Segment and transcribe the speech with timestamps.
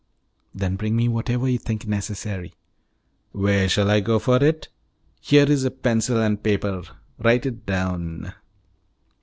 [0.55, 2.55] "Then bring me whatever you think necessary."
[3.33, 4.67] "Where shall I go for it?
[5.19, 6.81] Here is a pencil and paper;
[7.19, 8.33] write it down."